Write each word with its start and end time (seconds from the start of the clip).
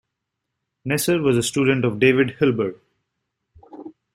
Kneser 0.83 1.21
was 1.23 1.37
a 1.37 1.43
student 1.43 1.85
of 1.85 1.99
David 1.99 2.37
Hilbert. 2.39 2.81